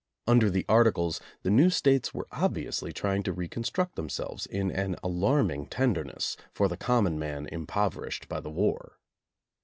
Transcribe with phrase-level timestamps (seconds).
[0.25, 4.95] Under the Articles the new States were obviously trying to reconstruct them selves in an
[5.03, 8.97] alarming tenderness for the common man impoverished by the war.